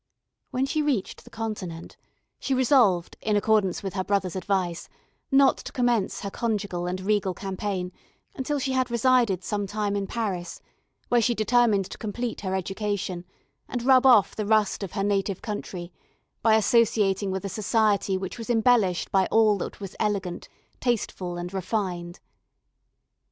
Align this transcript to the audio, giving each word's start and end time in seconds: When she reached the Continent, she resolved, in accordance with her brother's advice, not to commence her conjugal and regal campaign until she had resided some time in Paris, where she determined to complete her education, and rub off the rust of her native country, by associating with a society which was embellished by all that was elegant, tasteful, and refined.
When 0.49 0.65
she 0.65 0.81
reached 0.81 1.23
the 1.25 1.29
Continent, 1.29 1.95
she 2.39 2.55
resolved, 2.55 3.17
in 3.21 3.35
accordance 3.35 3.83
with 3.83 3.93
her 3.93 4.03
brother's 4.03 4.35
advice, 4.35 4.89
not 5.29 5.57
to 5.59 5.71
commence 5.71 6.21
her 6.21 6.31
conjugal 6.31 6.87
and 6.87 6.99
regal 7.01 7.35
campaign 7.35 7.91
until 8.33 8.57
she 8.57 8.71
had 8.71 8.89
resided 8.89 9.43
some 9.43 9.67
time 9.67 9.95
in 9.95 10.07
Paris, 10.07 10.59
where 11.09 11.21
she 11.21 11.35
determined 11.35 11.85
to 11.85 11.99
complete 11.99 12.41
her 12.41 12.55
education, 12.55 13.25
and 13.69 13.83
rub 13.83 14.07
off 14.07 14.35
the 14.35 14.47
rust 14.47 14.81
of 14.81 14.93
her 14.93 15.03
native 15.03 15.43
country, 15.43 15.93
by 16.41 16.55
associating 16.55 17.29
with 17.29 17.45
a 17.45 17.47
society 17.47 18.17
which 18.17 18.39
was 18.39 18.49
embellished 18.49 19.11
by 19.11 19.27
all 19.27 19.55
that 19.59 19.79
was 19.79 19.95
elegant, 19.99 20.49
tasteful, 20.79 21.37
and 21.37 21.53
refined. 21.53 22.19